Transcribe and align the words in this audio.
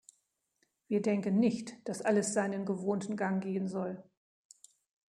Wir 0.87 0.99
denken 1.03 1.37
nicht, 1.37 1.75
dass 1.87 2.01
alles 2.01 2.33
seinen 2.33 2.65
gewohnten 2.65 3.15
Gang 3.15 3.39
gehen 3.43 3.67
soll. 3.67 4.01